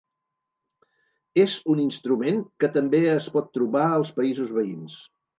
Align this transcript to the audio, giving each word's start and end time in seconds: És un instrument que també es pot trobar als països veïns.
És 1.41 1.51
un 1.73 1.81
instrument 1.83 2.41
que 2.63 2.69
també 2.77 3.01
es 3.11 3.27
pot 3.35 3.51
trobar 3.59 3.83
als 3.99 4.13
països 4.21 4.55
veïns. 4.57 4.97